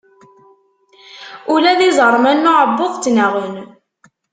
Ula 1.53 1.73
d 1.79 1.81
iẓerman 1.89 2.37
n 2.45 2.49
uɛebbuḍ 2.53 2.93
ttnaɣen. 2.95 3.55